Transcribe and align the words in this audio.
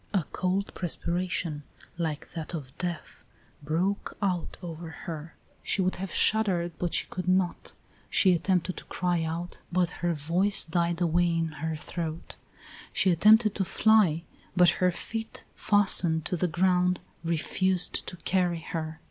A 0.15 0.23
cold 0.31 0.73
perspiration, 0.73 1.61
like 1.95 2.31
that 2.31 2.55
of 2.55 2.75
death, 2.79 3.23
broke 3.61 4.17
out 4.19 4.57
over 4.63 4.89
her; 4.89 5.35
she 5.61 5.79
would 5.83 5.97
have 5.97 6.11
shuddered, 6.11 6.71
but 6.79 6.95
she 6.95 7.05
could 7.11 7.27
not; 7.27 7.73
she 8.09 8.33
attempted 8.33 8.77
to 8.77 8.83
cry 8.85 9.21
out, 9.21 9.59
but 9.71 9.91
her 10.01 10.15
voice 10.15 10.63
died 10.63 11.01
away 11.01 11.31
in 11.37 11.49
her 11.49 11.75
throat; 11.75 12.35
she 12.91 13.11
attempted 13.11 13.53
to 13.53 13.63
fly, 13.63 14.23
but 14.55 14.69
her 14.81 14.89
feet, 14.91 15.43
fastened 15.53 16.25
to 16.25 16.35
the 16.35 16.47
ground, 16.47 16.99
refused 17.23 18.07
to 18.07 18.17
carry 18.17 18.61
her. 18.71 18.99